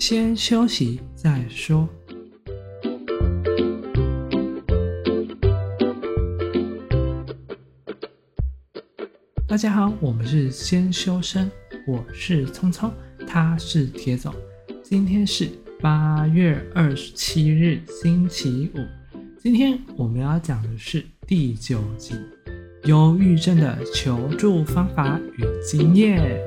[0.00, 1.86] 先休息再说。
[9.46, 11.50] 大家好，我们是先修身，
[11.86, 12.90] 我是聪聪，
[13.26, 14.34] 他是铁总。
[14.82, 15.50] 今天是
[15.82, 18.78] 八月二十七日，星期五。
[19.38, 22.14] 今天我们要讲的是第九集：
[22.84, 26.40] 忧郁症的求助方法与经验。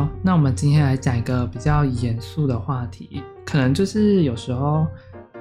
[0.00, 4.86] 好，那我们今天来讲一个比较严肃的话题，可能就是有时候。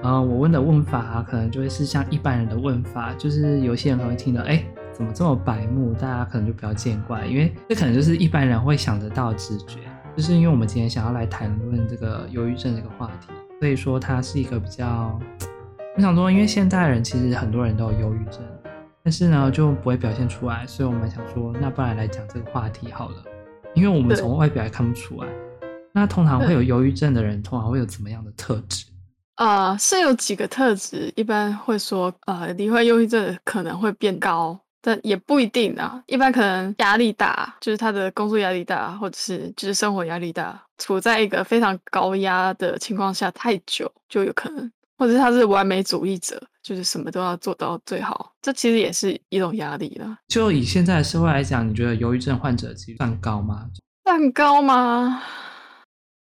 [0.01, 4.63] 呃，我问的问法，可能就会是像一般人的问法，就是有些人可能会听到，哎，
[4.93, 5.93] 怎么这么白目？
[5.93, 9.79] 大家可能就不要见怪，因为这可能就是一般人会想得到直觉。
[10.15, 13.27] 就是因为我们今天想要来谈论这个忧郁症这个话题，
[13.59, 15.19] 所以说它是一个比较，
[15.95, 18.41] 我想说，因为现代人其实很多人都有忧郁症，
[19.03, 23.15] 但是呢就不会表现出来，所以我们想说，那不然来讲这个话题好了，
[23.75, 25.27] 因为我们从外表也看不出来。
[25.91, 28.85] 那通常会有忧郁症的人，通常会有怎么样的特质？
[29.35, 36.03] 呃，是有几个特质，一般会说，呃，罹患忧郁症可能会变高，但也不一定啊。
[36.07, 50.17] 一般可能压力大，就是他的工作压力大，或者是就是生活压力大，处在一个非常高压的情况下太久，就有可能，或者是他是完美主义者，就是什么都要做到最好，这其实也是一种压力了。
[50.27, 53.65] 就以现在的社会来讲，你觉得忧郁症患者其实算高吗？
[54.03, 55.21] 算高吗？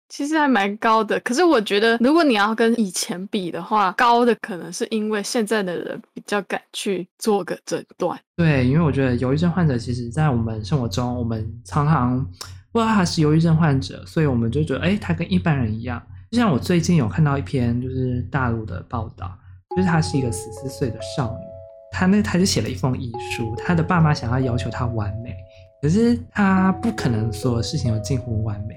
[0.09, 8.17] 其实还蛮高的，可是我觉得，如果你要跟以前比的话，高的可能是因为现在的人比较敢去做个诊断。
[8.35, 12.23] 对，因为我觉得忧郁症患者，其实在我们生活中，我们常常
[12.71, 16.01] 不知道他是忧郁症患者，所以我们就觉得，哎，他跟一般人一样。
[16.31, 19.31] 就像我最近有看到一篇就是大陆的报道，
[19.75, 21.45] 就是她是一个十四岁的少女，
[21.91, 25.35] 她那她就写了一封遗书，她的爸妈想要要求她完美，
[25.81, 28.75] 可是她不可能所有事情都近乎完美。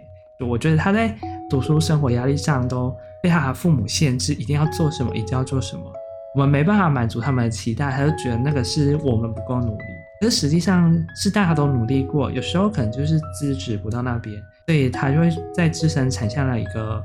[0.49, 1.15] 我觉得她在
[1.49, 5.83] 读书、生活压力上都被她的父母限制，一定要做什么，一定要做什么。
[6.37, 9.85] 我们没办法满足他们的期待，他就觉得那个是我们不够努力。
[10.21, 17.05] 可是实际上是大家都努力过，有时候可能就是资质不到那边，所以他就会在自身产生了一个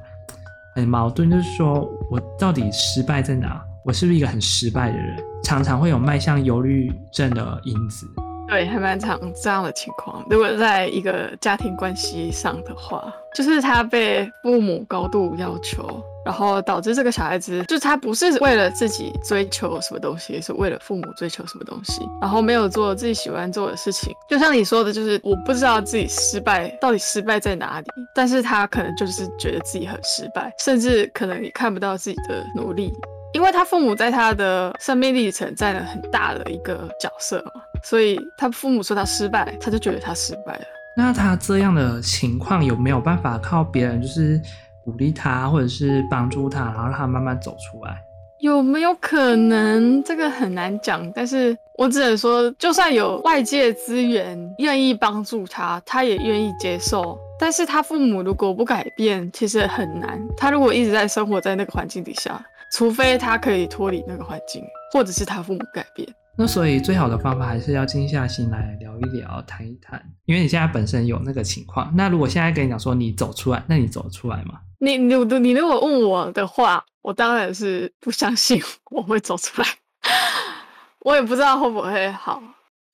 [0.75, 3.61] 很矛盾，就是说我到底失败在哪？
[3.85, 5.23] 我是不是一个很失败的人？
[5.41, 8.05] 常常会有迈向忧郁症的因子。
[8.47, 10.21] 对，还蛮常这样的情况。
[10.29, 24.11] 如果在一个家庭关系上的话，就是他被父母高度要求，然后导致这个小孩子，就是他不是为了自己追求什么东西，是为了父母追求什么东西，然后没有做自己喜欢做的事情。
[24.27, 32.91] 就像你说的，就是我不知道自己失败到底失败在哪里，但是他可能就是觉得自己很失败，甚至可能也看不到自己的努力。
[33.33, 40.65] 因为他父母在他的生命历程占了很大的一个角色嘛，所以他父母说他失败，他就觉得他失败了。
[40.97, 44.41] 那他这样的情况有没有办法靠别人就是
[44.85, 47.97] 鼓励他，或者是帮助他，然后让他慢慢走出来？
[48.40, 50.03] 有没有可能？
[50.03, 57.18] 这个很难讲，但是我只能说，就算有外界资源愿意帮助他，他也愿意接受。
[57.40, 60.22] 但是他父母如果不改变，其实很难。
[60.38, 62.40] 他如果一直在生活在那个环境底下。
[62.73, 66.06] 除非他可以脱离那个环境，或者是他父母改变。
[66.38, 70.01] 那所以最好的方法还是要静下心来聊一聊，谈一谈。
[70.25, 71.91] 因为你现在本身有那个情况。
[71.96, 74.59] 那如果现在跟你讲说你走出来，那你走出来吗？
[74.79, 79.68] 你你你如果问我的话，我当然是不相信 我会走出来。
[81.00, 82.41] 我也不知道会不会好。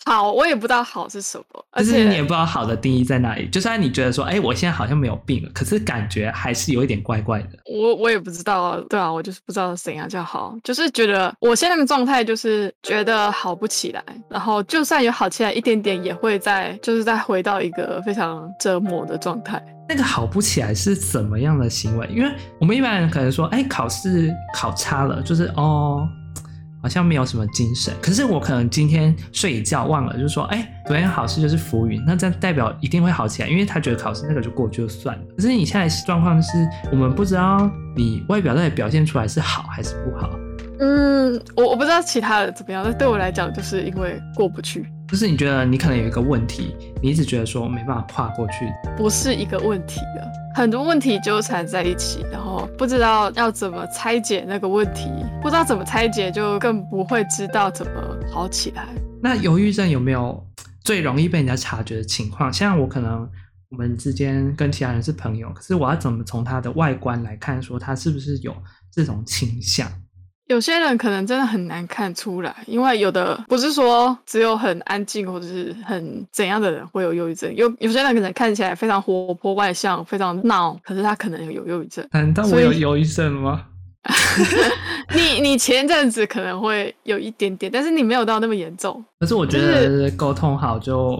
[0.06, 3.48] 好，我也不知道好是什么，而且你也不知道好的定义在哪里。
[3.50, 7.50] 就算你觉得说，哎，我现在好像没有病了，可是感觉还是有一点怪怪的。
[7.72, 19.64] 我我也不知道，对啊，我就是不知道怎样叫好，就是觉得我现在的状态就是觉得好不起来，然后就算有好起来一点点，也会在就是再回到一个非常折磨的状态。
[19.88, 22.08] 那个好不起来是怎么样的行为？
[22.08, 26.08] 因为我们一般人可能说，哎，考试考差了，就是哦。
[26.82, 35.24] 好像没有什么精神，可是我可能今天睡一觉忘了，就是说，哎，昨天考试就是浮云，那这代表一定会好起来，因为他觉得考试那个就过去就算了。
[35.36, 40.30] 可是你现在状况是，我们不知道你外表到底表现出来是好还是不好。
[40.80, 44.86] 嗯，我我不知道其他的怎么样，但对我来讲，就是因为过不去。
[45.12, 48.66] 就是你觉得你可能有一个问题，你一直觉得说没办法跨过去，
[48.96, 50.26] 不是一个问题的，
[50.56, 55.10] 很多问题纠缠在一起，然后不知道要怎么拆解那个问题，
[55.42, 57.92] 不知道怎么拆解，就更不会知道怎么
[58.32, 58.88] 好起来。
[59.22, 60.42] 那忧郁症有没有
[60.82, 62.52] 最容易被人家察觉的情况？
[62.52, 63.30] 像我可能
[63.68, 68.56] 我们之间跟其他人是朋友，可是我要怎么从他的外观来看，说他是不是有
[68.90, 69.92] 这种倾向？
[70.52, 82.06] 有些人可能真的很难看出来，因为有的不是说只有很安静或者是很怎样的人会有忧郁症，有有些人可能看起来非常活泼外向，非常闹，可是他可能有忧郁症。
[82.12, 83.66] 难道我有忧郁症吗？
[85.16, 89.04] 你你前阵子可能会有一点点，但是你没有到那么严重。
[89.20, 91.18] 可是我觉得沟通好就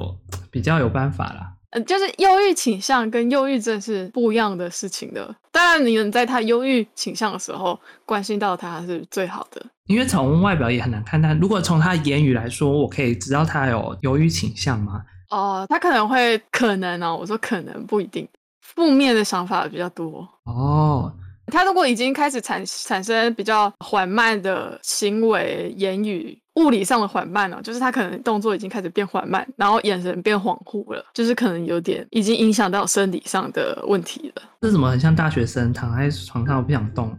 [0.50, 1.51] 比较有办法啦。
[1.72, 5.34] 嗯，就是忧郁倾向跟忧郁症是不一样的事情的。
[5.52, 9.66] 当然，你能在他忧郁倾向的时候关心到他是最好的。
[9.88, 15.02] 因为从外表也很难看，但如果从他的言语来说，我可以知道他有忧郁倾向吗？
[15.30, 18.28] 哦，他可能会可能哦，我说可能不一定，
[18.62, 21.14] 负面的想法比较多哦。
[21.48, 26.38] 他如果已经开始产产生比较缓慢的行为、言语。
[26.56, 34.44] 物理上的缓慢哦，就是他可能动作已经开始变缓慢，然后眼神变恍惚了，就是可能有点已经影响到生理上的问题了。
[34.62, 37.18] 这怎么很像大学生躺在床上我不想动？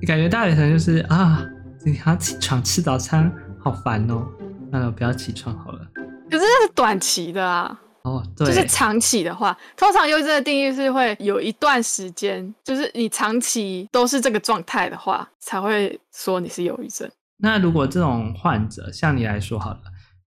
[0.00, 1.44] 你 感觉大学生就是啊，
[1.84, 4.26] 你还要起床吃早餐，好烦哦。
[4.72, 5.80] 那我不要起床好了。
[6.30, 7.80] 可是那是短期的啊。
[8.02, 8.46] 哦，对。
[8.46, 17.10] 就是长期的话，通常忧郁症的定义是会有一段时间，就是你长期都是这个状态的话，才会说你是忧郁症。
[17.42, 19.80] 那如果这种患者像你来说好了，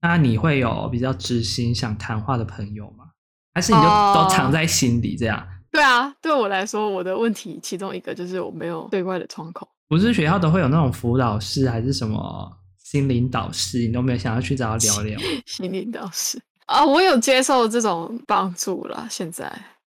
[0.01, 3.05] 那你会有比较知心想谈话的朋友吗？
[3.53, 3.85] 还是你就
[4.15, 9.69] 都藏在心里这样？Uh, 对啊，对我来说，我的问题其中一个就是我没有对外的窗口。
[9.89, 15.21] 不是学校都会有那种辅导室还是什么心灵导师，你都没有想要去找他聊聊？
[15.47, 19.07] 心灵导师啊，uh, 我有接受这种帮助了。
[19.11, 19.53] 现在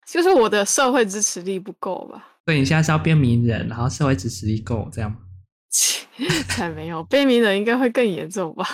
[0.06, 2.26] 就是我的社会支持力不够吧？
[2.47, 5.19] 所以你现在是要变名人，然后社会支持力够这样吗？
[6.48, 8.64] 才没有，被名人应该会更严重吧？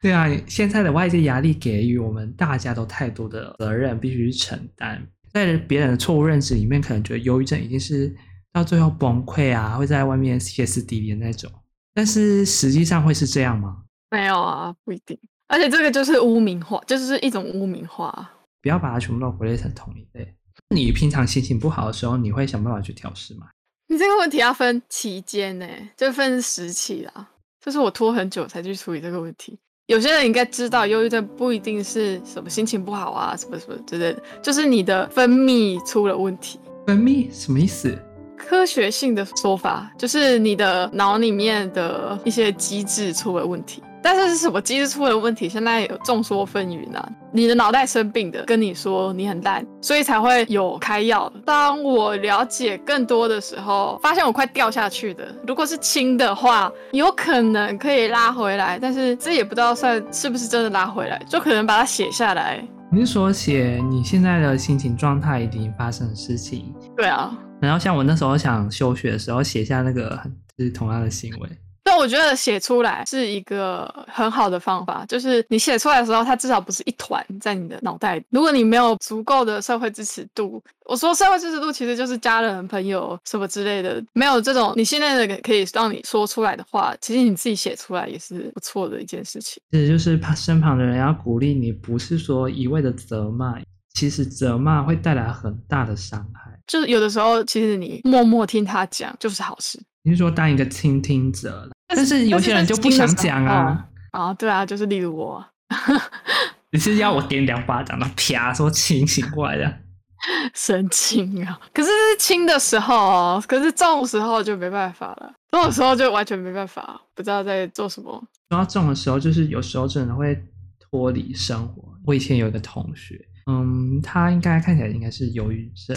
[0.00, 5.04] 对啊，现在的外界压力给予我们大家都太多的责任，必须去承担。
[5.32, 8.14] 在别人的错误认知里面，可能觉得忧郁症已经是
[8.52, 11.50] 到最后崩溃啊，会在外面歇斯底里的那种。
[11.94, 13.82] 但是实际上会是这样吗？
[14.10, 15.18] 没有啊，不一定。
[15.48, 18.30] 而且这个就是污名化，就是一种污名化。
[18.62, 20.34] 不要把它全部都归类成同一类。
[20.74, 23.46] 你平常心情不好的时候，你会想办法去调试吗？
[23.90, 27.26] 你这个问题要分期间呢，就分时期啦。
[27.64, 29.58] 就是我拖很久才去处理这个问题。
[29.86, 36.60] 有些人应该知道，忧郁症不一定是什么心情不好啊，什么什么之类的，就是你的分泌出了问题。
[36.86, 37.98] 分泌什么意思？
[38.36, 43.82] 科学性的说法就是你的脑里面的一些机制出了问题。
[44.02, 45.48] 但是是什么机制出了问题？
[45.48, 47.08] 现在有众说纷纭啊。
[47.32, 51.30] 你的脑袋生病的，跟你说你很烂，所以才会有开药。
[51.44, 55.28] 当我了解更多的时候，发现我快掉下去的。
[55.46, 62.66] 如果是轻的话，有可能可以拉回来，但是这也不知道算是不是真的拉回来，就可能把它写下来。
[62.90, 66.74] 你是说写你现在的心情状态已经发生的事情？
[66.96, 67.36] 对啊。
[67.60, 70.18] 然后像我那时候想休学的时候，写下那个
[70.58, 71.48] 是同样的行为。
[71.88, 78.22] 但我觉得写出来是一个很好的方法，就是你写出来的时候，它至少不是一团在你的脑袋。
[78.28, 89.58] 如果你没有足够的社会支持度，我说社会支持度其实就是家人、朋友什么之类的，没有这种你现在的可以让你说出来的话，其实你自己写出来也是不错的一件事情。
[89.70, 93.58] 其实就是怕身旁的人要鼓励你，不是说一味的责骂，
[93.94, 96.52] 其实责骂会带来很大的伤害。
[96.66, 99.80] 就是有的时候，其实你默默听他讲就是好事。
[100.02, 101.68] 你是说当一个倾听者？
[101.88, 103.88] 但是有些人就不想讲啊！
[104.12, 105.44] 啊，对啊，就是例如我，
[106.70, 109.78] 你是要我点两巴掌，然后啪说清醒过来的？
[110.54, 111.60] 神经啊！
[111.72, 115.32] 可是是轻的时候哦，可是重的时候就没办法了。
[115.50, 118.10] 重的时候就完全没办法，不知道在做什么。
[118.50, 120.36] 说到重的时候，就是有时候真的会
[120.78, 121.84] 脱离生活。
[122.04, 125.96] 我以前有一个同学，嗯，他应该看起来应该是忧郁症，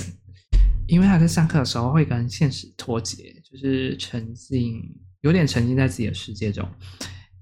[0.88, 4.82] 因为他在上课的时候会跟现实脱节，就是沉浸。
[5.22, 6.68] 有点沉浸在自己的世界中，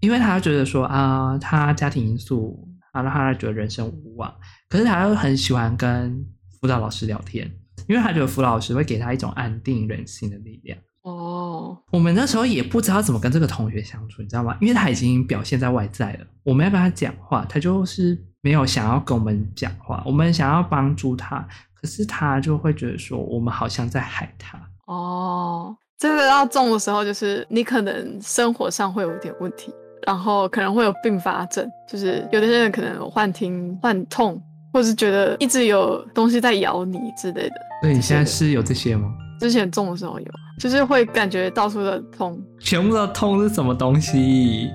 [0.01, 4.29] 因为他觉得说啊，他家庭因素啊让他觉得人生无望，
[4.67, 6.21] 可是他又很喜欢跟
[6.59, 7.49] 辅导老师聊天，
[7.87, 10.77] 因为他觉得辅导老师会给他一种安定人心的力量。
[11.03, 14.57] 哦，我们那时候也不知道怎么跟这个同学相处，你知道吗？
[14.59, 20.03] 因为他已经表现在外在了，我们要跟他讲话，他就是没有想要跟我们讲话。
[20.05, 24.59] 我们想要帮助他，可是他就会觉得说，我们好像在害他。
[24.85, 25.77] 哦。
[25.99, 29.73] 真的要重的时候，就是你可能生活上会有一点问题，
[30.07, 34.41] 然后可能会有并发症，就是有的人可能有幻听、幻痛，
[34.71, 37.55] 或是觉得一直有东西在咬你之类的。
[37.83, 39.13] 那，你现在是有这些吗？
[39.41, 40.25] 之前重的时候有，
[40.57, 42.41] 就是会感觉到处的痛。
[42.61, 44.69] 全部的痛是什么东西？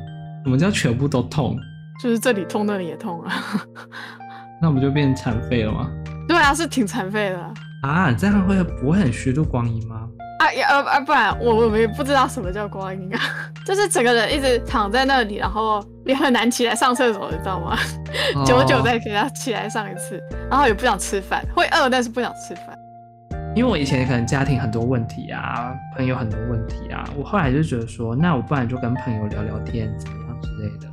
[0.45, 1.57] 什么叫全部都痛？
[2.02, 3.33] 就是这里痛，那里也痛啊。
[4.61, 5.90] 那我们就变残废了吗？
[6.28, 7.54] 对啊，是挺残废的啊。
[7.83, 10.07] 啊，这样会不会很虚度光阴吗？
[10.44, 13.20] 啊呀呃啊，不然我我们也不知道什么叫光阴啊，
[13.64, 17.78] 就是整个人一直躺在那里，然后也很难起来上厕所，你知道吗？
[18.44, 20.20] 久久再给他起来上一次，
[20.50, 22.78] 然后也不想吃饭，会饿，但是不想吃饭。
[23.56, 30.88] 因为我以前可能家庭很多问题啊，朋友很多问题啊，我后来就觉得说，那我不然就跟朋友聊聊天，怎么样之类的。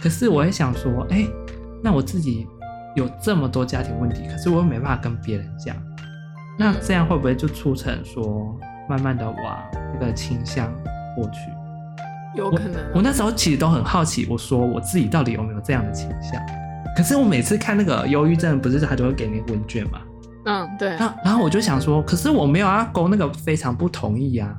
[0.00, 1.26] 可是我也想说，哎、
[1.82, 2.46] 那我自己
[2.94, 5.74] 有这么多家庭问题，可是我又没办法跟别人讲，
[6.58, 8.54] 那这样会不会就促成说，
[8.88, 9.58] 慢慢的往
[9.94, 10.72] 那个倾向
[11.14, 11.50] 过去？
[12.34, 12.98] 有可能、啊我。
[12.98, 16.40] 我那时候其实都很好奇，我说我自己到底有没有这样的倾向？
[16.96, 20.00] 可是我每次看那个忧郁症，不是他就会给那个问卷嘛？
[20.46, 20.90] 嗯，对。
[20.90, 24.54] 然后，然后我就想说，可是我没有要勾那个非常不同意啊，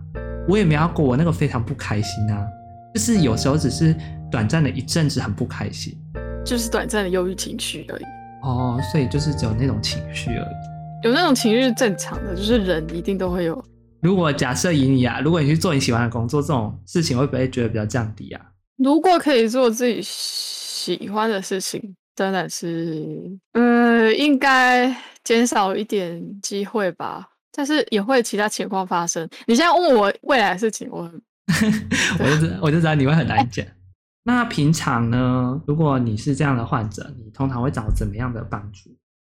[0.47, 2.45] 我也没有要勾我那个非常不开心啊，
[2.93, 3.95] 就是有时候只是
[4.29, 5.97] 短暂的一阵子很不开心，
[6.45, 8.03] 就是短暂的忧郁情绪而已。
[8.43, 11.07] 哦，所以就是只有那种情绪而已。
[11.07, 13.63] 有那种情绪是正常的，就是人一定都会有。
[14.01, 18.41] 如果假设以你啊，如果你去做你喜欢的工作，这种事情会不会觉得比较降低啊？
[18.77, 24.95] 如果可以做自己喜欢的事情，真的是，呃，应该。
[25.23, 29.27] 减少一点机会吧，但是也会其他情况发生。
[29.45, 31.21] 你现在问我未来的事情，我很
[32.17, 33.65] 我就知我就知道你会很难讲。
[34.23, 35.61] 那平常呢？
[35.67, 38.89] 如果你是这样的患者，你通常会找怎么样的帮助？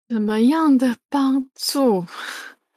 [0.09, 2.07] 怎么样的帮助？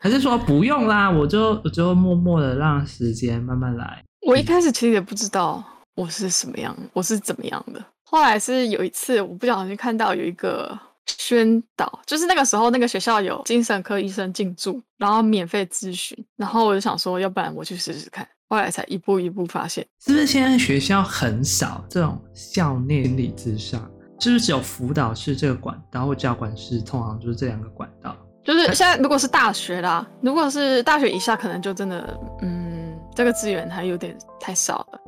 [0.06, 1.10] 还是说不用啦？
[1.10, 4.04] 我就我就默默的让时间慢慢来。
[4.28, 5.64] 我一开始其实也不知道
[5.96, 7.84] 我是什么样，我是怎么样的。
[8.04, 10.78] 后来是有一次，我不小心看到有一个。
[11.08, 18.28] 宣导就是那个时候，那个学校有精神科医生进驻，然后免费咨询，然后我就想说，要不然我去试试看。
[18.50, 23.80] 后来才一步一步发现，是不是现在学校很少这种校内心理咨商？
[24.20, 28.18] 是不是只有辅导室这个管道，或教管室，通常就是这两个管道？
[28.46, 35.00] 就是现在如果是大学啦，如果是大学以下，可能就真的，嗯，这个资源还有点太少了。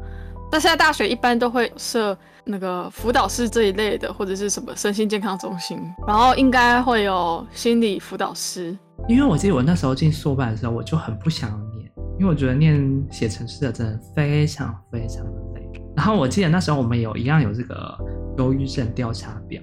[0.50, 8.76] 但现在大学一般都会设那个辅导室这一类的，或者是什么身心健康中心，然后应该会有心理辅导师。
[9.08, 15.70] 因为我记得我那时候进硕班的时候，我就很不想念，因为我觉得念写程式的真的非常非常的累。
[15.96, 17.96] 然后我记得那时候我们有一样有这个
[18.38, 19.62] 忧郁症调查表，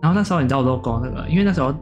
[0.00, 1.74] 然后那时候你知道我都勾那个，因为那时候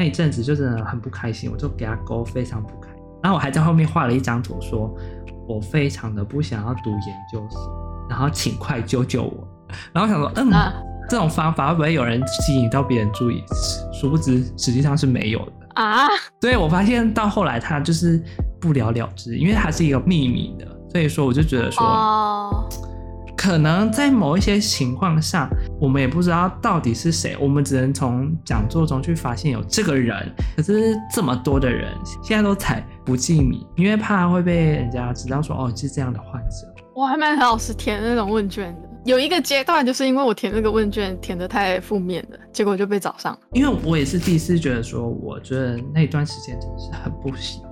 [0.00, 3.02] 那一阵子就真的很不开心，我就给他勾非常不开心。
[3.22, 4.96] 然后我还在后面画了一张图，说
[5.46, 8.06] 我非常的不想要读研究所。
[8.08, 9.46] 然后请快救救我！
[9.92, 10.72] 然后想说，嗯，啊、
[11.06, 13.44] 这种方法会不会有人吸引到别人注意？
[13.92, 16.08] 殊不知，实际上是没有的啊。
[16.40, 18.24] 所以我发现到后来他就是
[18.58, 22.66] 不了了之，因为他是一个秘密的，所以说我就觉得说，哦、
[23.40, 25.48] 可能在某一些情况下，
[25.80, 30.30] 我们也不知道到底是谁，我们只能从讲座中去发现有这个人。
[30.54, 31.90] 可是这么多的人
[32.22, 36.74] 现在都采不记名，因为怕会被人家知道说，哦，是这样的患者。
[36.94, 43.38] 我还蛮老实填那种问卷的，有一个阶段就是因为我填那个问卷填的太负面了，结果就被找上了。
[43.52, 47.69] 因为我也是第一次觉得说，我觉得那段时间真的是很不喜欢，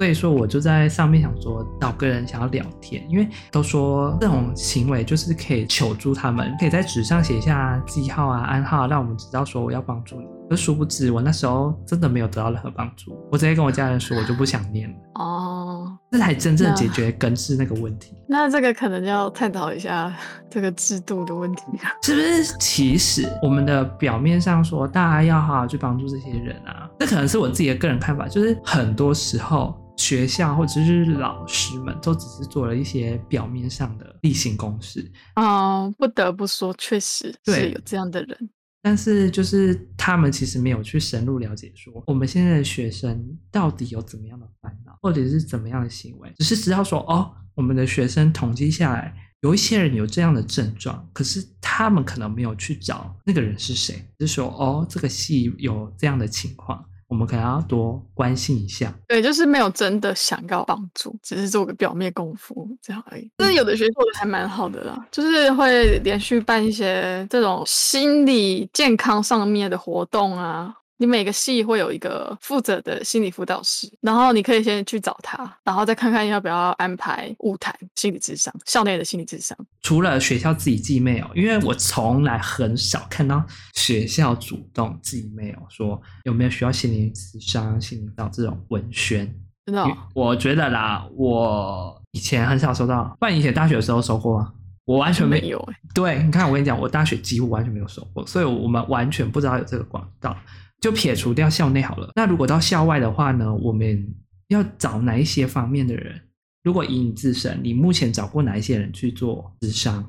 [0.00, 10.26] 所以说我就在上面想说找个人想要聊天，因为都说这种行为就是可以求助他们，可以在纸上写下记号啊、暗号，让我们知道说我要帮助你。
[10.48, 14.96] 可殊不知我那时候真的没有得到任何帮助，我直接跟我家人说我就不想念了。
[15.22, 15.98] 哦。
[16.10, 18.16] 这才真正解决根治那个问题。
[18.26, 20.12] 那，这个可能就要探讨一下
[20.50, 22.56] 这个制度的问题啊，是不是？
[22.58, 35.12] 其实我们的表面上说大家要好好去帮助这些人啊，这可能是我自己的个人看法，就是很多时候学校或者是老师们都只是做了一些表面上的例行公事。
[35.36, 38.50] 哦，不得不说，确实是有这样的人。
[38.82, 56.82] 但是，就是他们其实没有去深入了解，说我们现在的学生到底有怎么样的烦恼，或者是怎么样的行为，只是知道说，哦，我们的学生统计下来，有一些人有这样的症状，可是他们可能没有去找那个人是谁，只是说，哦，这个系有这样的情况。
[57.10, 63.28] 我们可能要多关心一下，对，就是没有真的想要帮助，只是做个表面功夫这样而已。
[63.36, 70.72] 但是有的学校做的还蛮好的啦，就是会连续办一些这种心理健康上面的活动啊。
[71.00, 79.56] 你每个系会有一个负责的心理辅导师，然后你可以先去找他，然后再看看要不要安排晤谈心理智商，校内的心理智商。
[79.80, 83.42] 除了学校自己寄 mail，因为我从来很少看到
[83.72, 89.26] 学校主动寄 mail 说有没有需要心理智商、心理辅导这种文宣。
[89.64, 89.96] 真的、哦？
[90.14, 94.52] 我觉得啦，我以前很少收到，不然以前大学的时候收过啊，
[94.84, 95.74] 我完全没，没有、欸。
[95.94, 100.36] 对，你看我跟你讲，我大学几乎完全没有收过，所以我们完全不知道有这个管道。
[100.80, 103.54] 就撇除掉校内好了，那如果到校外的话呢？
[103.54, 104.06] 我们
[104.48, 106.18] 要找哪一些方面的人？
[106.62, 110.04] 如果以你自身，你目前找过哪一些人去做智商？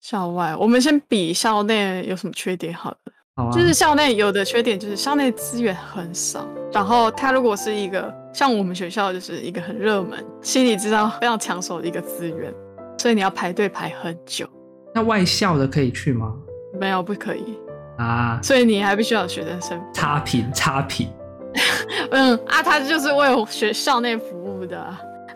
[0.00, 2.96] 校外，我们先比校内有什么缺点好了。
[3.36, 3.52] 好啊。
[3.52, 12.52] 就是校内有的缺点就是校内资源很少，然后它如果是一个像我们学校就是一个很热门、心理智商非常抢手的一个资源，
[12.98, 14.48] 所以你要排队排很久。
[14.94, 16.34] 那外校的可以去吗？
[16.80, 17.58] 没有，不可以
[17.98, 18.40] 啊。
[18.42, 19.80] 所以你还必须要有学生身份。
[19.92, 21.08] 差评，差评。
[22.10, 24.82] 嗯啊，他就是为学校内服务的。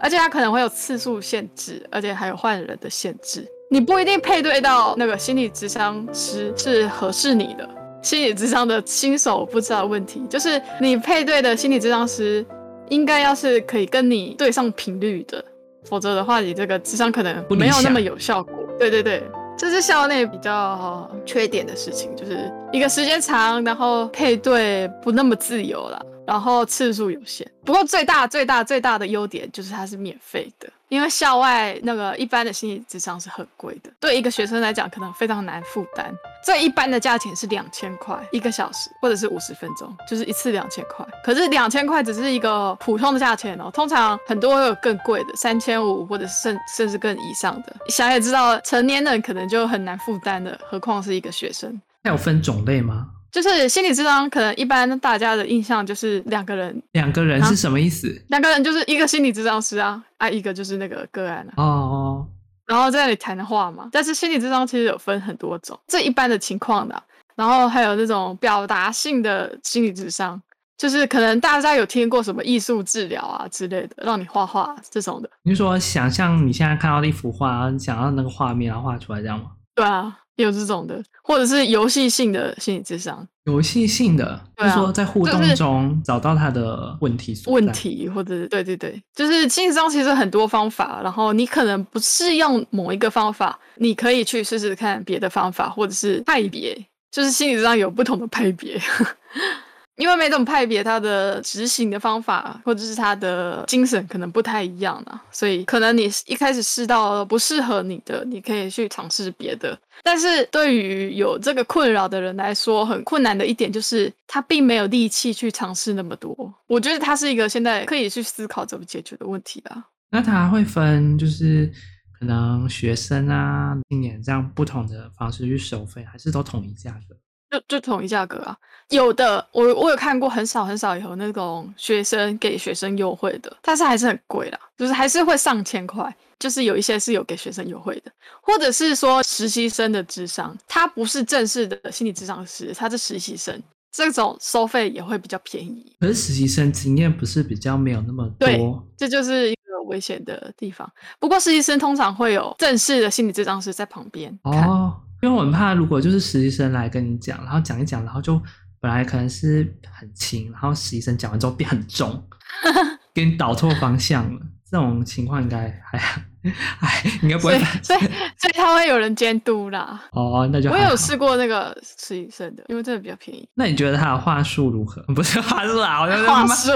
[0.00, 3.46] 而且他可能会有次数限制，而且还有换人的限制。
[3.70, 7.68] 你不一定配对到那个心理智商师是合适你的。
[8.02, 12.44] 心理智商的新手不知道的问题，就是你配对的心理智商师
[12.88, 15.42] 应该要是可以跟你对上频率的，
[15.84, 18.54] 否则的话，你这个智商可能没有那么有效果。
[18.76, 19.22] 对对对，
[19.62, 26.04] 这是校内比较缺点的事情，就是一个时间长，然后配对不那么自由了。
[26.26, 36.12] 然后次数有限，不过最大最大最大的优点就是它是免费的，因为校外那个一般的心理咨商是很贵的，对一个学生来讲可能非常难负担。
[36.44, 41.06] 最一般的价钱是两千块一个小时，或者是五十分钟，就是一次两千块。
[41.24, 47.76] 可是两千块只是一个普通的价钱哦，通常很多会有更贵的，三千五或者甚甚至更以上的。
[47.88, 51.80] 想也知道，成年人可能就很难负担的，何况是一个学生。
[52.02, 53.06] 它有分种类吗？
[53.32, 58.06] 就是心理智商，可能一般大家的印象就是两个人，两个人是什么意思？
[58.08, 61.54] 啊、两个人就是一个心理智商师啊，啊，一个就是那个个案啊。
[61.56, 62.28] 哦。
[62.66, 67.02] 然后在那里谈的话嘛，但是心理智商其实有分很多种，最一般的情况的，
[67.34, 70.40] 然后还有那种表达性的心理智商，
[70.78, 75.30] 就是可能大家有听过什么艺术治疗啊之类的，让你画画这种的。
[75.42, 79.50] 你说想象你现在看到的一幅画，你想要那个画面然后画出来这样吗？
[79.74, 80.18] 对啊。
[80.36, 96.74] 有这种的，或者是游戏性的心理智商，游戏性的，啊、就是说在互动中找到他的问题所在，问题，或者是对对对，就是心理智商其实很多方法，然后你可能不适用某一个方法，你可以去试试看别的方法，或者是派别，
[97.10, 98.80] 就是心理智商有不同的派别。
[99.96, 109.78] 因为每种派别它的执行的方法或者是它的精神可能不太一样呢，所以可能你一开始试到不适合你的，你可以去尝试别的。
[110.02, 116.34] 但是对于有这个困扰的人来说，很困难的一点就是他并没有力气去尝试那么多。
[116.66, 119.90] 我觉得他是一个现在可以去思考怎么解决的问题吧。
[120.10, 121.70] 那他会分就是
[122.18, 127.16] 可能学生啊、青年这样不同的方式去收费，还是都统一价格？
[127.52, 128.56] 就就统一价格啊，
[128.88, 138.10] 有的我我有看过很少很少有那种学生给学生优惠的，但是还是很贵啦，就是还是会上千块，就是有一些是有给学生优惠的，
[138.40, 145.94] 或者是说实习生的智商，他不是正式的心理智商师，他是实习生，这种收费也会比较便宜。
[146.00, 150.90] 可是实习生经验不是比较没有那么多，对，这就是一个危险的地方。
[151.20, 154.98] 不过实习生通常会有正式的心理智商师在旁边哦。
[155.22, 158.42] 因为我很怕，如果就是实习生来跟你讲，然后讲一讲，然后就
[158.80, 162.22] 本来可能是很轻，然后实习生讲完之后变很重，
[163.14, 164.40] 给你导错方向了。
[164.68, 165.96] 这种情况应该还
[166.80, 167.66] 哎，应该不会所。
[167.82, 168.00] 所以
[168.38, 170.02] 所以他会有人监督啦。
[170.12, 170.76] 哦，那就好。
[170.76, 173.48] 我有试过那个实习生的，因为真的比较便宜。
[173.54, 175.02] 那你觉得他的话术如何？
[175.14, 176.70] 不是话术啊，我觉得话术。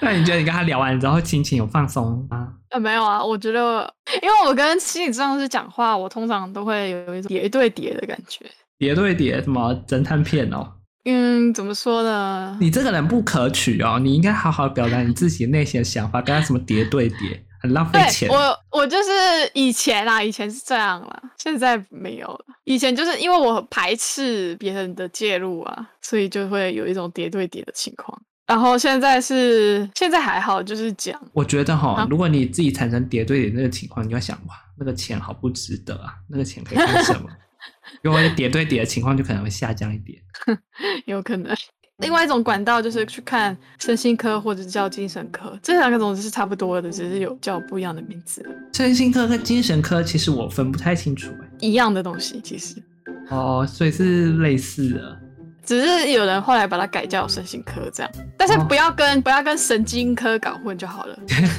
[0.00, 2.48] 那你觉得你跟他聊完之后心情有放松吗？
[2.70, 3.92] 呃，没有啊，我觉得，
[4.22, 8.44] 因为我跟心理治疗师讲话，我通常都会有一种叠对叠的感觉。
[8.78, 10.66] 叠对叠，什么侦探片哦？
[11.06, 12.56] 嗯，怎么说呢？
[12.60, 18.28] 你这个人不可取哦，你应该好好表达你自己内心的想法，跟他什么叠对叠，很浪费钱。
[18.28, 19.10] 我我就是
[19.54, 22.44] 以前啦，以前是这样啦，现在没有了。
[22.64, 28.20] 以前就是因为我排斥别人的介入啊，所以就会有一种叠对叠的情况。
[28.46, 31.18] 然后现在是现在还好，就是讲。
[31.32, 37.26] 我觉得哈，如果你自己产生叠对叠那个情况，你要想哇，那个钱好不值得啊，那个钱可以干什么？
[38.04, 40.20] 因为叠对叠的情况就可能会下降一点，
[41.06, 41.56] 有可能。
[41.98, 48.44] 另外一种管道就是去看身心科或者叫精神科，这两个总之是差不多的，只是有叫不一样的名字。
[48.72, 52.82] 身心科和精神科其实我分不太清楚，一样的东西其实。
[53.30, 55.20] 哦，所以是类似的。
[55.64, 61.16] 只是有人后来把它改叫身心科这样，但是不要跟、哦、不要跟神经科搞混就好了。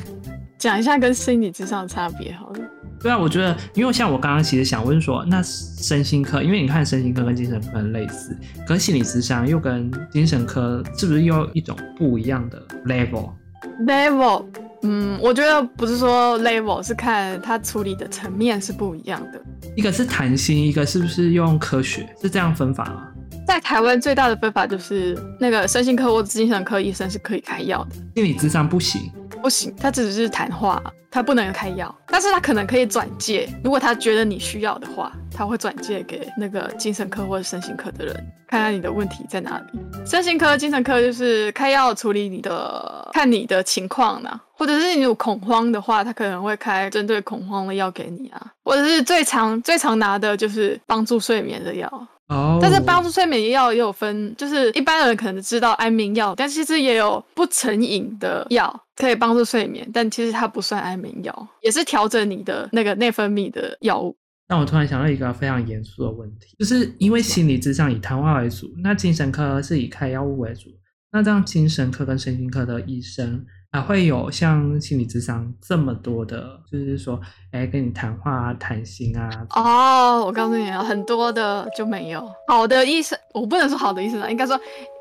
[0.59, 2.59] 讲一下跟心理智商的差别好了。
[3.05, 8.35] 对啊，我觉得，因为像我刚刚其实想问说，那身心科，因为你看身心科跟精神科很类似，
[8.67, 14.45] 跟心理咨商又跟精神科是不是又一种不一样的 level？level，
[14.81, 19.39] 嗯，我觉得不是说 level，是看它处理的层面是不一样的。
[19.75, 22.09] 一个是谈心，一个是不是用科学？
[22.19, 23.09] 是这样分法吗？
[23.45, 29.11] 在台湾最大的分法就是那个身心科或精神科医生是可以开药的，心理咨商不行。
[29.41, 38.15] 不行，他只是谈话，他不能开药，但是他可能可以转介，如果他觉得你需要的话，他会转介给那个精神科或者身心科的人，
[38.47, 39.79] 看看你的问题在哪里。
[40.05, 51.87] 身心科、精神科就是开药处理你的，看你的情况呢，或者是你有恐慌的话，他可能会开针对恐慌的药给你啊，或者是最常最常拿的就是帮助睡眠的药。
[52.27, 52.59] 哦，oh.
[52.59, 64.15] 但是帮助睡眠药也有分，就是一般人可能知道安眠药，但其实也有不成瘾的药可以帮助睡眠，但其实它不算安眠药，也是调整你的那个内分泌的药物。
[64.47, 70.69] 那我突然想到一个非常严肃的问题，就是因为心理咨商以谈话为主，那精神科是以开药物为主，
[71.11, 73.45] 那这样精神科跟神经科的医生。
[73.71, 77.19] 还会有像心理咨商这么多的，就是说，
[77.51, 79.29] 哎，跟你谈话啊，谈心啊。
[79.49, 84.57] 哦，我告诉你啊，很多的就没有好的医生，我不能说好的医生啊，应该说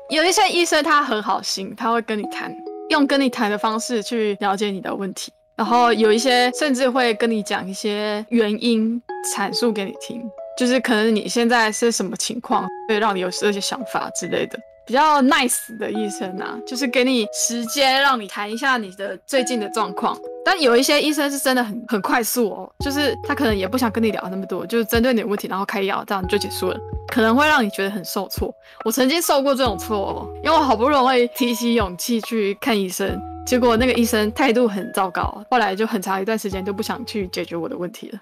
[0.09, 2.53] 有一些医生他很好心，他会跟你谈，
[2.89, 9.01] 用跟你谈的方式去了解你的问题，然后有一些甚至会跟你讲一些原因，
[9.35, 10.21] 阐述给你听，
[10.57, 14.59] 就是可能你现在是什么情况，会让你有这些想法之类的。
[14.85, 20.15] 比较 nice 的医生啊，就是给你时间让你谈一下你的最近的状况。
[20.45, 28.53] 但有一些医生是真的很很快速哦，就是他可能也不想跟你聊那么多，就是针对你的问题，然后开药，这样就结束了，可能会让你觉得很受挫。
[28.83, 38.19] 我曾经受过这种挫哦，因为我好不容易提起勇气去看医生，结果那个医生态度很糟糕，后来就很长一段时间都不想去解决我的问题了。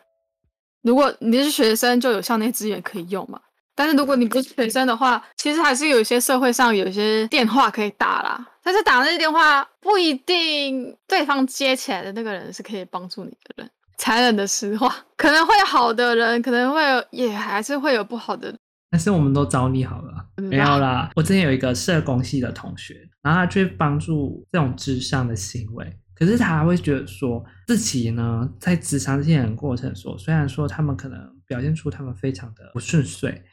[0.81, 3.37] 如果你是学生，就有校内资源可以用嘛。
[3.75, 8.47] 但是如果你不是学生的话，其实还是有一些社会上有一些电话可以打啦。
[8.63, 13.69] 但是打那些电话不一定对方接起来的那个人是可以帮助你的人。
[13.97, 18.57] 残忍的实话，可能会好的人，可能会有，也还是会有不好的人。
[18.89, 21.09] 但是我们都找你好了，没有啦。
[21.15, 33.43] 我之前有一个社工系的同学，然后他去帮助这种智商的行为，可是他还会觉得说自己呢，在智商这些人过程说，虽然说他们可能表现出他们非常的不顺遂。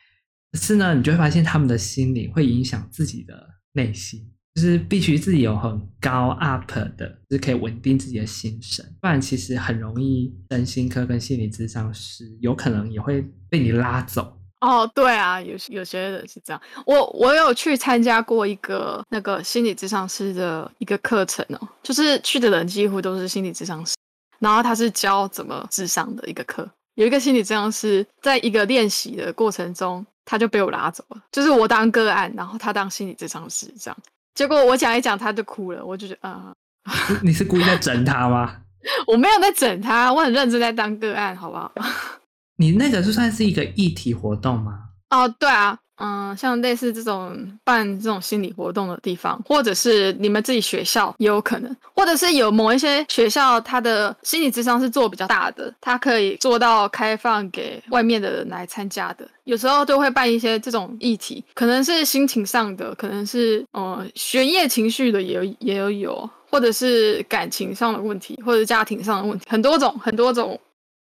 [0.52, 4.20] 可是呢，你就会发现他们的心理会影响自己的内心，
[4.60, 14.36] 就是必须自己有很高 up 的，就是可以稳定自己的心神，不然其实很容易身心科跟心理咨商师有可能也会被你拉走。
[14.60, 16.60] 哦，对啊，有有些人是这样。
[16.84, 23.96] 我我有去参加过一个那个心理咨商师的一个课程哦，就是去的人几乎都是心理咨商师，
[24.40, 26.70] 然后他是教怎么智商的一个课。
[26.96, 30.04] 有一个心理咨商师在一个练习的过程中。
[30.22, 33.98] 他就被我拉走了，就是我当个案，然后他当心理咨商师这样。
[34.34, 36.52] 结果我讲一讲，他就哭了，我就觉得啊，
[36.84, 38.56] 呃、 你是故意在整他吗？
[39.06, 41.72] 我没有在整他，我很认真在当个案，好不好？
[42.56, 44.78] 你那个就算是一个议题活动吗？
[45.10, 45.78] 哦，对啊。
[46.00, 59.28] 嗯，像类似这种办这种心理活动的地方，或者是你们自己学校也有可能，或者是有某一些学校，它的心理智商是做比较大的，它可以做到开放给外面的人来参加的。
[59.44, 70.58] 有时候都会办一些这种议题，可能是心情上的，可能是嗯学业情绪的也有也有有，或者是感情上的问题，或者家庭上的问题，很多种很多种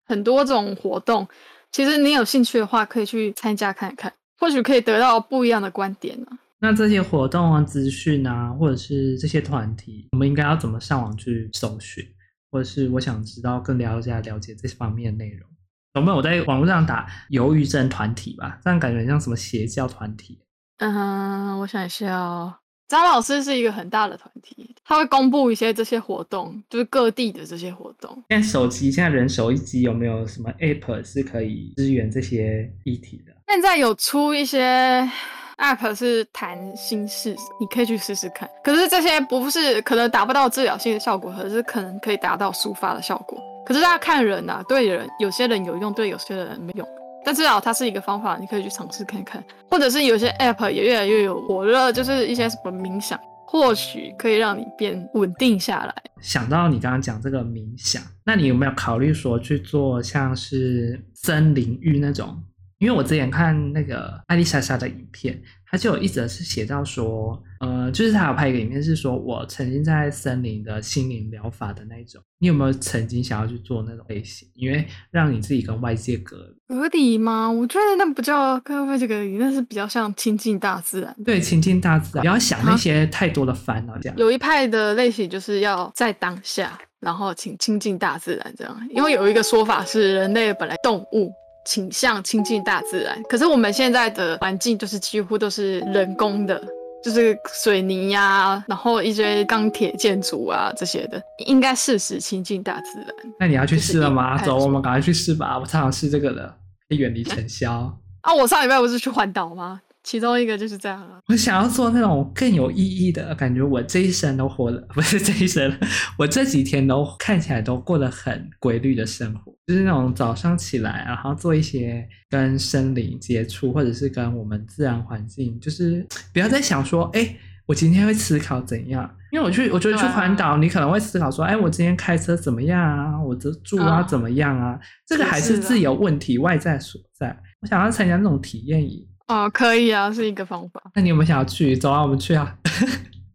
[0.07, 1.25] 很多种活动。
[1.71, 4.11] 其实你有兴趣的话，可以去参加看看。
[4.39, 6.39] 或许可以得到不一样的观点呢、啊。
[6.61, 12.05] 那这些活动啊、资讯啊，或者是这些团体，我们应该要怎么上网去搜寻？
[12.51, 15.47] 或者是我想知道更了解了解这方面的内容，
[15.93, 18.59] 有没有我在网络上打忧郁症团体吧？
[18.63, 20.39] 这样感觉像什么邪教团体？
[20.79, 22.55] 嗯，我想一下哦。
[22.87, 28.11] 张老师是一个很大的团体，他会公布一些这些活动，就是各地的这些活动。
[28.29, 33.33] 现在手机现在人手一机，有没有什么 app 是可以支援这些议题的？
[33.51, 35.09] 现在有出一些
[35.57, 38.47] app 是谈心事，你可以去试试看。
[38.63, 43.41] 可是这些不是可能达不到治疗性的效果，可是可能可以达到抒发的效果。
[43.65, 46.87] 可是大家看人啊，对人有些人有用，对有些人没用。
[47.25, 55.95] 但至少它是一个方法，你可以去尝试看看，或者是有些 app 也越来越有火热，就是一些什么冥想，或许可以让你变稳定下来。
[56.21, 62.39] 想到你刚刚讲这个冥想，那你有没有考虑说去做像是森林浴那种？
[62.79, 65.39] 因为我之前看那个艾丽莎莎的影片，
[65.69, 72.21] 她就有一则是写到说，呃，就是她有拍一个影片，是说我曾经在森林的心灵疗法的那种。
[72.39, 74.47] 你有没有曾经想要去做那种类型？
[74.55, 76.37] 因为让你自己跟外界隔
[76.69, 77.51] 隔离吗？
[77.51, 81.13] 我觉得那不叫跟外界隔离，那是比较像亲近大自然。
[81.25, 83.97] 对，亲近大自然，不要想那些太多的烦恼。
[83.97, 88.87] 这样有一派的类型就是要在当下，然后请亲近大自然这样。
[88.89, 91.29] 因为有一个说法是，人类本来动物。
[91.69, 93.21] 倾向亲近大自然。
[93.29, 96.59] 可是我们现在的环境就是几乎都是人工的，
[97.03, 103.13] 就是水泥呀、啊，然后一些钢铁建筑啊这些的，应该适时亲近大自然。
[103.39, 104.35] 那你要去试了吗？
[104.39, 105.59] 走，我们赶快去试吧。
[105.59, 106.47] 我常常试这个的，
[106.89, 107.95] 可以远离尘嚣。
[108.21, 109.79] 啊，我上礼拜不是去环岛吗？
[110.03, 111.19] 其中一个就是这样啊。
[111.27, 115.71] 我想要做那种更有意义的感觉，我这一生都活了， 不是这一生，
[116.17, 127.35] 我这几天都看起来都过得很规律的生活，就是那种早上起来，然后做一些跟森林接触，或者是跟我们自然环境，就是不要再想说，哎，
[127.65, 129.09] 我今天会思考怎样？
[129.31, 133.21] 因为我去，我觉得去环岛，你可能会思考说，哎，我今天开车怎么样啊？
[133.21, 134.79] 我这住啊怎么样啊？
[135.05, 137.37] 这个还是自由问题外在所在。
[137.61, 139.05] 我想要参加那种体验营。
[139.29, 140.91] 哦，可以啊，是一个方法。
[140.95, 141.75] 那你有没有想要去？
[141.77, 142.57] 走啊，我们去啊！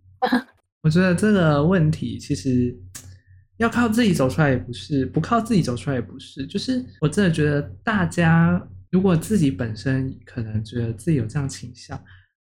[0.82, 2.76] 我觉得这个问题其实
[3.58, 6.44] 要靠自己走出来也不是，不靠自己走出来也不是。
[6.48, 11.98] 就是我真的觉得，大家如果自己本身可能觉得自己有这样倾向，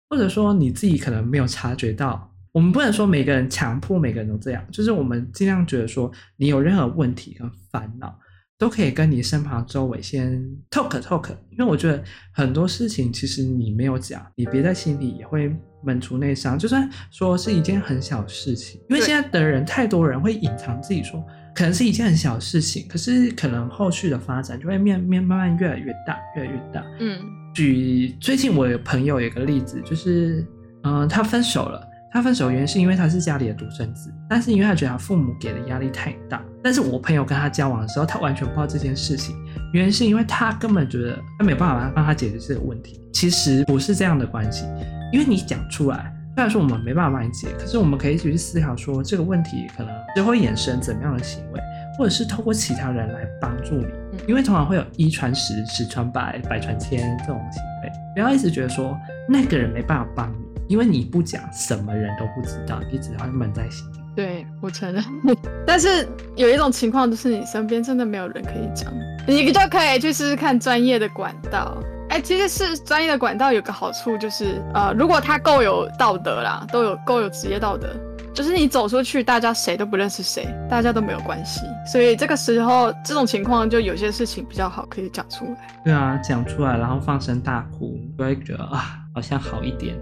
[0.09, 8.19] 或者说你自己可能没有察觉到，我们不能说每个人强迫每个人都这样，就是我们尽量觉得说，你有任何问题和烦恼。
[8.62, 16.57] 都可以跟你身旁周围先 talk talk，因为我觉得很多事情其实你没有讲，你憋在心里也会闷出内伤。
[16.57, 21.25] 就算说是一件很小的事情，因为现在的人太多人会隐藏自己说，说
[21.57, 26.85] 可能是一件很小的事情，可是可能后续的发展就会面面慢慢越来越大，越来越大。
[27.01, 27.18] 嗯，
[27.53, 30.46] 举最近我有朋友有个例子，就是
[30.85, 31.85] 嗯、呃，他分手了。
[32.12, 36.42] 他分手原因是因为他是家里的独生子，但是因为他觉得他父母给的压力太大。
[36.62, 39.35] 但是我朋友跟他交往的时候，他完全不知道这件事情。
[39.72, 43.01] 原因是因为他根本觉得他没办法帮他解决这个问题。
[43.14, 44.66] 其实不是这样的关系，
[45.11, 51.61] 因为你讲出来，虽然说我们没办法帮你解，可是我们可以一起去思考说这个问题可能就会衍生怎么样的行为，
[51.96, 53.87] 或者是透过其他人来帮助你。
[54.29, 57.92] 因为通常会有一传十，十传百，百传千这种行为。
[58.14, 58.94] 不要一直觉得说
[59.27, 60.52] 那个人没办法帮你。
[60.73, 63.99] 因为你不讲，什么人都不知道，你只要闷在心里。
[64.17, 65.05] 对，我承认，
[65.67, 68.91] 但是有一种情况就是你身边真的没有人可以讲，
[69.29, 71.77] 你就可以去试试看专业的管道。
[72.09, 77.89] 哎，其实是专业的管道有个好处就是，呃，如果他够有道德啦，都有够有职业道德，
[78.33, 85.69] 就是你走出去，大家谁都不认识谁，大家都没有关系，所以这个时候这种情况就有些事情比较好可以讲出来。
[85.85, 89.95] 对啊，讲出来，然后放声大哭，就会觉得啊，好像好一点。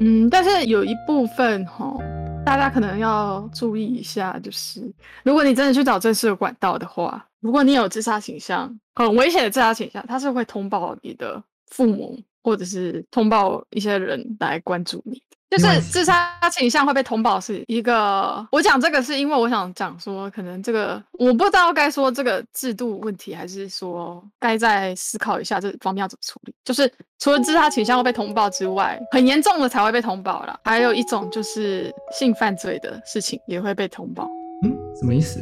[0.00, 1.96] 嗯，但是有一部分哈，
[2.44, 4.92] 大家可能要注意一下，就是
[5.24, 15.22] 如果你真的去找正式的管道的话，如果你有自杀倾向，很危险的自杀倾向，他是会通报你的父母，或者是通报一些人来关注你。
[15.48, 26.54] 就是自杀倾向会被通报是一个，我讲这个是因为我想讲说，可能这个我不知道该说这个制度问题，还是说该再思考一下这方面要怎么处理。
[26.64, 30.58] 就是除了自杀倾向会被通报之外，很严重的才会被通报啦。
[30.64, 34.28] 还有一种就是性犯罪的事情也会被通报。
[34.64, 35.40] 嗯，什么意思？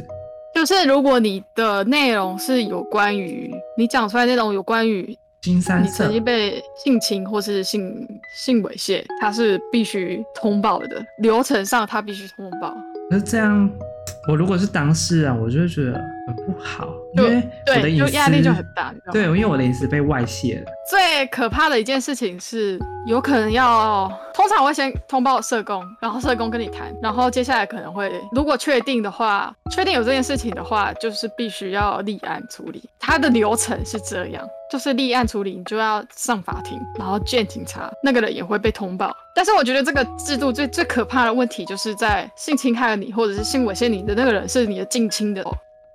[0.53, 5.17] 就是如果你的内容是有关于你讲出来内容有关于。
[5.53, 12.75] 你曾经被性侵或是性性猥亵，他是必须通报的，流程上他必须通报。
[13.09, 13.69] 那这样，
[14.27, 15.93] 我如果是当事人，我就会觉得
[16.27, 18.93] 很不好，因为我的隐私压力就很大。
[19.11, 20.71] 对，因为我的隐私被外泄了。
[20.89, 32.83] 最可怕的一件事情是，有可能要通常会先通报社工，然后社工跟你谈，然后接下来可能会，如果确定的话，确定有这件事情的话，就是必须要立案处理。
[32.99, 34.43] 它的流程是这样。
[34.67, 39.15] 就是立案处理，你就要上法庭，然后见警察，那个人也会被通报。
[39.35, 45.43] 但是我觉得这个制度最最可怕的问题，就是在性侵害了你或者是性猥亵你的那个人是你的近亲的，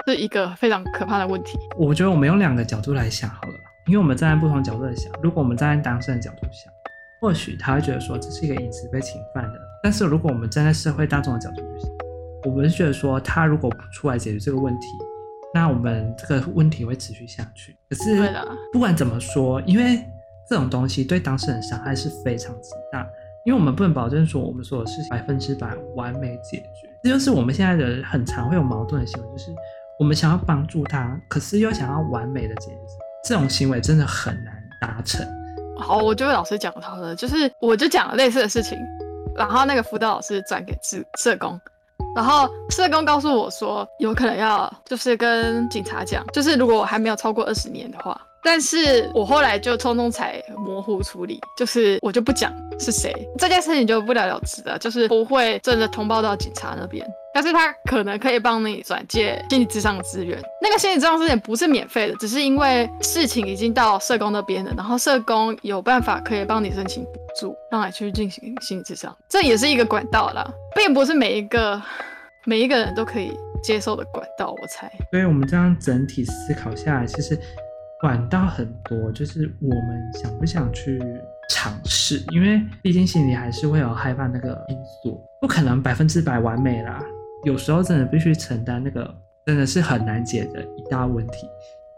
[0.06, 1.58] 是一个非常可怕的问题。
[1.76, 3.54] 我觉得我们用两个角度来想好了，
[3.86, 5.12] 因为我们站在不同角度来想。
[5.22, 6.72] 如果我们站在当事人角度想，
[7.20, 9.58] 或许他会觉得说这是一个隐私被侵犯的。
[9.82, 11.90] 但是如果我们站在社会大众的角度去想，
[12.44, 14.86] 我们是觉得说他如果不出来解决这个问题。
[15.52, 17.76] 那我们这个问题会持续下去。
[17.88, 18.32] 可是，
[18.72, 19.98] 不管怎么说，因为
[20.48, 23.04] 这种东西对当事人伤害是非常之大，
[23.44, 26.89] 因为我们不能保证说我们所有事情百分之百完美解决。
[27.02, 29.54] 这就是我们现在的很常会有矛盾的行为，就是
[29.98, 32.78] 我们想要帮助他，可是又想要完美的解决，
[33.24, 35.26] 这种行为真的很难达成。
[35.78, 38.78] 好，我就会老师讲他的，就是我就讲了类似的事情，
[39.34, 41.58] 然后那个辅导老师转给社社工。
[42.16, 48.20] 然后社工告诉我说，有可能要就是跟警察讲，就是如果我还没有超过二十年的话。
[48.42, 57.06] 但是我后来就匆匆才模糊处理，就是我就不讲是谁，这件事情就不了了之了，就是不会真的通报到警察那边。
[57.32, 60.36] 但是他可能可以帮你转介心理智商资源。
[60.60, 71.80] 那个心理咨商资源不是免费的，只是因为事情已经到社工那边了，然后社工有办法可以帮你申请补助，让你去进行心理咨商，这也是一个管道啦，并不是每一个
[72.46, 74.50] 每一个人都可以接受的管道。
[74.50, 74.90] 我猜。
[75.12, 77.38] 所以我们这样整体思考下来，其实
[78.00, 80.98] 管道很多，就是我们想不想去
[81.50, 82.22] 尝试？
[82.32, 87.02] 因为毕竟心里还是会有害怕那个因素，不可能百分之百完美啦。
[87.44, 89.14] 有时候真的必须承担那个
[89.46, 91.46] 真的是很难解的一大问题，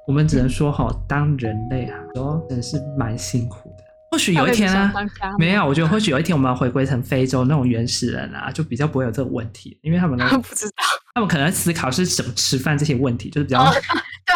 [0.09, 3.85] 我们只能说哈，当人类啊，有时候真的是蛮辛苦的。
[4.11, 4.93] 或许有一天呢，
[5.39, 10.83] 没有，我觉得或许有一天我们要回归成非洲那种原始人啊，就比较不会有这个问题，因为他们呢， 不知道，
[11.15, 13.65] 他们可能思考是怎么吃饭这些问题，就是比较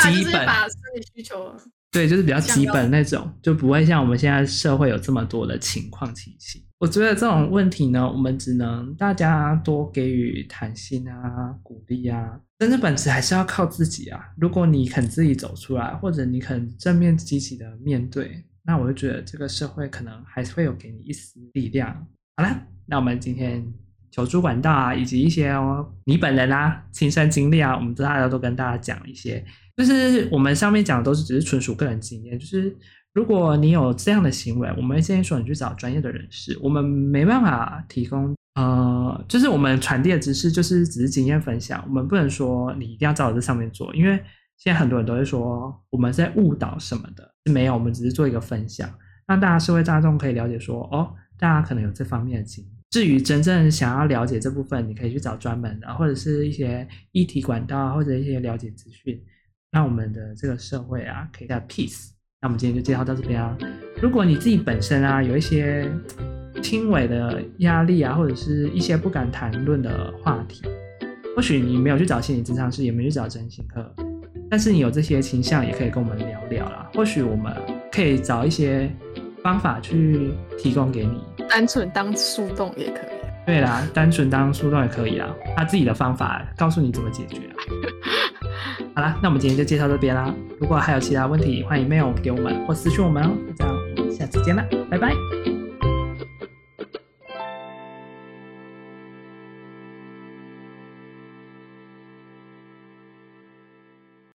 [0.02, 1.54] 基本，把生理需求。
[1.92, 6.62] 对，就是比较基本那种，就不会像我们现在社会有这么多的情况情形。
[6.78, 12.38] 我觉得这种问题呢，我们只能大家多给予弹性啊、鼓励啊。
[12.59, 14.20] 但是本质还是要靠自己啊。
[14.37, 22.06] 如果你肯自己走出来，或者你肯正面积极的面对，那我就觉得这个社会可能还是会有给你一丝力量。
[22.37, 23.66] 好了，那我们今天
[24.11, 29.42] 求助管道啊，以及一些哦，你本人啊亲身经历啊，我们大家都跟大家讲一些。
[29.77, 32.75] 就是我们上面讲的都是只是纯属个人经验，就是
[33.12, 44.19] 如果你有这样的行为，我们建议说你去找专业的人士，我们没办法提供，呃，就是我们传递的知识就是只是经验分享，我们不能说你一定要照这上面做，因为
[44.57, 48.91] 现在很多人都会说我们在误导什么的，没有，我们只是做一个分享，
[49.27, 52.73] 让大家社会大众可以了解说，哦，大家可能有这方面的经验。
[52.91, 59.21] 至于真正想要了解这部分，你可以去找专门的，或者是一些议题管道，或者一些了解资讯。
[59.72, 62.11] 让我们的这个社会啊，可以在 peace。
[62.40, 63.57] 那我们今天就介绍到这边啊。
[64.00, 65.90] 如果你自己本身啊，有一些
[66.62, 70.62] 轻微的压力啊，或者是一些不敢谈论的话题，
[71.35, 73.94] 或许你没有去找心理咨商师，也没去找身心科，
[74.50, 76.90] 但是你有这些倾向，也可以跟我们聊聊啦。
[76.94, 77.55] 或许我们
[77.90, 78.90] 可以找一些
[79.42, 81.22] 方法去提供给你。
[81.48, 83.16] 单纯当树洞也可以。
[83.46, 85.35] 对啦，单纯当树洞也可以啦。
[85.57, 87.55] 他自己的方法告诉你怎么解决啊。
[88.95, 90.35] 好啦，那我们今天就介绍这边啦。
[90.59, 93.31] 如果还有其他问题，欢迎 mail 给我们或私信我们哦。
[93.57, 95.12] 这样，下次见啦，拜拜。